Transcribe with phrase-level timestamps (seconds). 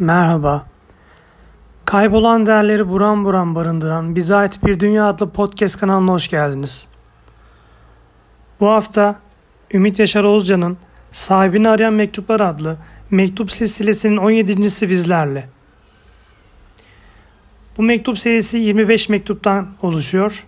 [0.00, 0.66] Merhaba.
[1.84, 6.86] Kaybolan değerleri buram buram barındıran Bize Ait Bir Dünya adlı podcast kanalına hoş geldiniz.
[8.60, 9.20] Bu hafta
[9.74, 10.78] Ümit Yaşar Oğuzcan'ın
[11.12, 12.76] Sahibini Arayan Mektuplar adlı
[13.10, 15.48] mektup silsilesinin 17.si bizlerle.
[17.78, 20.46] Bu mektup serisi 25 mektuptan oluşuyor.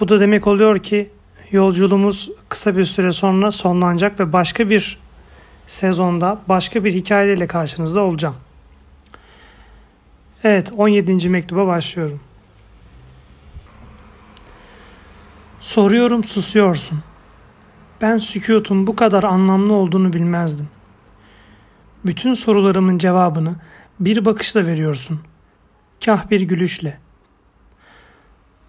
[0.00, 1.10] Bu da demek oluyor ki
[1.50, 5.01] yolculuğumuz kısa bir süre sonra sonlanacak ve başka bir
[5.66, 8.36] sezonda başka bir hikayeyle karşınızda olacağım.
[10.44, 11.28] Evet 17.
[11.28, 12.20] mektuba başlıyorum.
[15.60, 17.00] Soruyorum susuyorsun.
[18.00, 20.68] Ben sükutun bu kadar anlamlı olduğunu bilmezdim.
[22.06, 23.54] Bütün sorularımın cevabını
[24.00, 25.20] bir bakışla veriyorsun.
[26.04, 26.98] Kah bir gülüşle.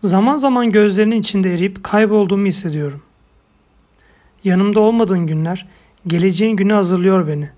[0.02, 3.02] Zaman zaman gözlerinin içinde eriyip kaybolduğumu hissediyorum.
[4.44, 5.67] Yanımda olmadığın günler
[6.07, 7.49] geleceğin günü hazırlıyor beni.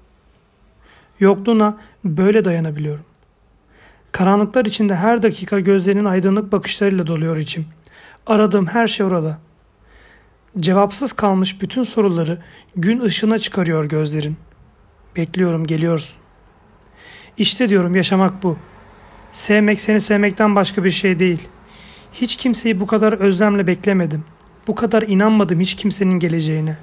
[1.20, 3.06] Yokluğuna böyle dayanabiliyorum.
[4.12, 7.66] Karanlıklar içinde her dakika gözlerinin aydınlık bakışlarıyla doluyor içim.
[8.28, 9.40] Aradığım her şey orada.
[10.60, 12.42] Cevapsız kalmış bütün soruları
[12.76, 14.38] gün ışığına çıkarıyor gözlerin.
[15.16, 16.18] Bekliyorum geliyorsun.
[17.38, 18.58] İşte diyorum yaşamak bu.
[19.32, 21.48] Sevmek seni sevmekten başka bir şey değil.
[22.14, 24.24] Hiç kimseyi bu kadar özlemle beklemedim.
[24.68, 26.78] Bu kadar inanmadım hiç kimsenin geleceğine.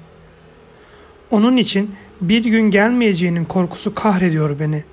[1.31, 4.83] Onun için bir gün gelmeyeceğinin korkusu kahrediyor beni.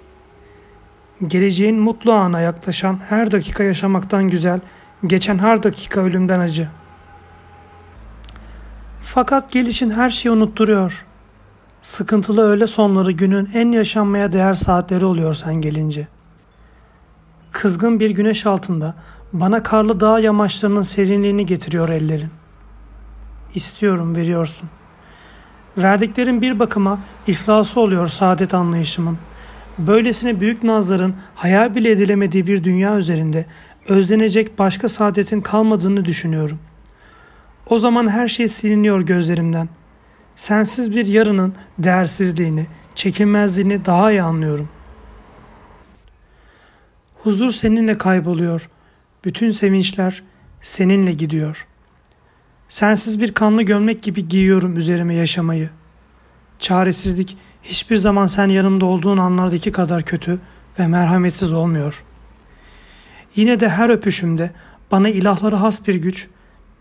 [1.26, 4.60] Geleceğin mutlu ana yaklaşan her dakika yaşamaktan güzel,
[5.06, 6.68] geçen her dakika ölümden acı.
[9.00, 11.06] Fakat gelişin her şeyi unutturuyor.
[11.82, 16.08] Sıkıntılı öğle sonları günün en yaşanmaya değer saatleri oluyor sen gelince.
[17.52, 18.94] Kızgın bir güneş altında
[19.32, 22.30] bana karlı dağ yamaçlarının serinliğini getiriyor ellerin.
[23.54, 24.70] İstiyorum veriyorsun.
[25.82, 29.18] Verdiklerin bir bakıma iflası oluyor saadet anlayışımın.
[29.78, 33.46] Böylesine büyük nazların hayal bile edilemediği bir dünya üzerinde
[33.88, 36.58] özlenecek başka saadetin kalmadığını düşünüyorum.
[37.66, 39.68] O zaman her şey siliniyor gözlerimden.
[40.36, 44.68] Sensiz bir yarının değersizliğini, çekilmezliğini daha iyi anlıyorum.
[47.22, 48.70] Huzur seninle kayboluyor.
[49.24, 50.22] Bütün sevinçler
[50.62, 51.66] seninle gidiyor.
[52.68, 55.70] Sensiz bir kanlı gömlek gibi giyiyorum üzerime yaşamayı.
[56.60, 60.38] Çaresizlik hiçbir zaman sen yanımda olduğun anlardaki kadar kötü
[60.78, 62.04] ve merhametsiz olmuyor.
[63.36, 64.50] Yine de her öpüşümde
[64.90, 66.28] bana ilahları has bir güç,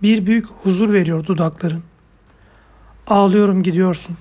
[0.01, 1.83] bir büyük huzur veriyor dudakların.
[3.07, 4.17] Ağlıyorum gidiyorsun.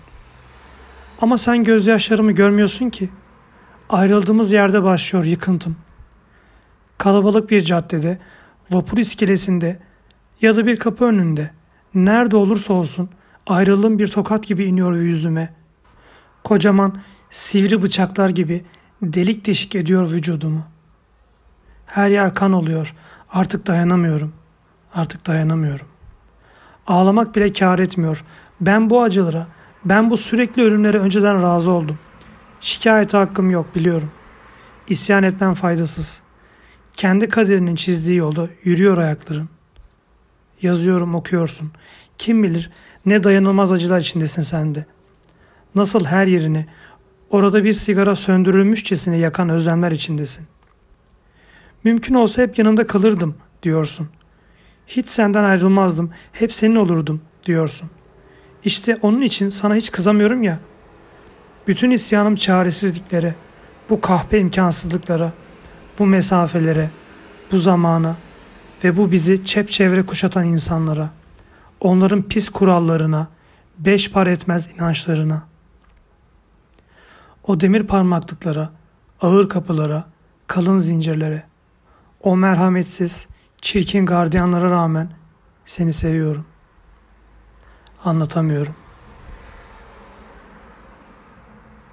[1.21, 3.09] Ama sen gözyaşlarımı görmüyorsun ki.
[3.89, 5.77] Ayrıldığımız yerde başlıyor yıkıntım.
[6.99, 8.19] Kalabalık bir caddede,
[8.71, 9.79] vapur iskelesinde
[10.43, 11.51] ya da bir kapı önünde
[11.95, 13.11] nerede olursa olsun
[13.49, 15.55] ayrılığım bir tokat gibi iniyor yüzüme.
[16.45, 17.01] Kocaman
[17.31, 18.65] sivri bıçaklar gibi
[19.03, 20.65] delik deşik ediyor vücudumu.
[21.87, 22.95] Her yer kan oluyor.
[23.33, 24.33] Artık dayanamıyorum.
[24.95, 25.87] Artık dayanamıyorum.
[26.87, 28.25] Ağlamak bile kar etmiyor.
[28.61, 29.47] Ben bu acılara,
[29.85, 31.99] ben bu sürekli ölümlere önceden razı oldum.
[32.61, 34.11] Şikayete hakkım yok biliyorum.
[34.89, 36.21] İsyan etmem faydasız.
[36.95, 39.49] Kendi kaderinin çizdiği yolda yürüyor ayaklarım.
[40.63, 41.71] Yazıyorum okuyorsun.
[42.19, 42.71] Kim bilir
[43.07, 44.87] ne dayanılmaz acılar içindesin sen de.
[45.75, 46.67] Nasıl her yerini
[47.31, 50.47] orada bir sigara söndürülmüşçesine yakan özlemler içindesin.
[51.85, 54.09] Mümkün olsa hep yanında kalırdım diyorsun.
[54.87, 57.91] Hiç senden ayrılmazdım, hep senin olurdum diyorsun.
[58.65, 60.59] İşte onun için sana hiç kızamıyorum ya.
[61.67, 63.35] Bütün isyanım çaresizliklere,
[63.91, 65.33] bu kahpe imkansızlıklara,
[65.99, 66.91] bu mesafelere,
[67.53, 68.17] bu zamana
[68.85, 71.11] ve bu bizi çepçevre kuşatan insanlara,
[71.81, 73.29] onların pis kurallarına,
[73.79, 75.43] beş par etmez inançlarına,
[77.45, 78.71] o demir parmaklıklara,
[79.21, 80.05] ağır kapılara,
[80.47, 81.43] kalın zincirlere,
[82.23, 83.27] o merhametsiz,
[83.63, 85.11] çirkin gardiyanlara rağmen
[85.67, 86.45] seni seviyorum.
[88.05, 88.88] Anlatamıyorum.''